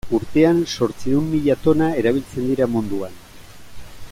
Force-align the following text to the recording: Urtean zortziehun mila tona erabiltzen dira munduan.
Urtean 0.17 0.61
zortziehun 0.77 1.27
mila 1.33 1.55
tona 1.67 1.91
erabiltzen 2.03 2.49
dira 2.53 2.69
munduan. 2.77 3.17